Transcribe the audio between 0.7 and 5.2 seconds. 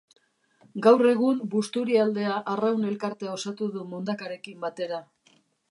Gaur egun Busturialdea Arraun Elkartea osatu du Mundakarekin batera.